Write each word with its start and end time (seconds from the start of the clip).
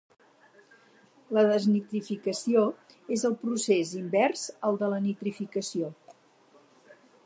La 1.37 1.43
desnitrificació 1.49 2.65
és 3.19 3.29
el 3.31 3.37
procés 3.45 3.95
invers 4.03 4.49
al 4.71 4.83
de 4.85 4.93
la 4.97 5.03
nitrificació. 5.09 5.97